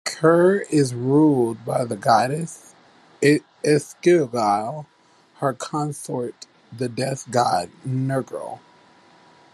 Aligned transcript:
Kur 0.03 0.61
is 0.71 0.95
ruled 0.95 1.63
by 1.63 1.85
the 1.85 1.95
goddess 1.95 2.73
Ereshkigal 3.21 4.75
and 4.77 4.85
her 5.35 5.53
consort, 5.53 6.47
the 6.75 6.89
death 6.89 7.29
god 7.29 7.69
Nergal. 7.87 8.61